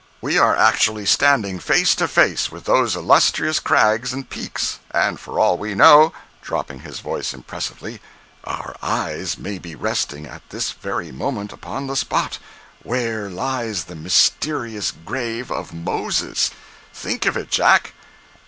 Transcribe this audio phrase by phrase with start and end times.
[0.19, 5.59] We are actually standing face to face with those illustrious crags and peaks—and for all
[5.59, 8.01] we know" [dropping his voice impressively],
[8.43, 12.39] "our eyes may be resting at this very moment upon the spot
[12.81, 16.49] WHERE LIES THE MYSTERIOUS GRAVE OF MOSES!
[16.91, 17.93] Think of it, Jack!"